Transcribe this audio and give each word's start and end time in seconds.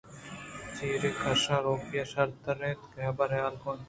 چَرے 0.75 1.11
کشّاں 1.21 1.61
رُوپی 1.65 1.97
ءَ 2.01 2.11
شرتر 2.11 2.57
اِنت 2.65 2.81
کہ 2.91 2.99
حبر 3.07 3.29
ءُ 3.37 3.41
حالے 3.43 3.57
کنیں 3.61 3.79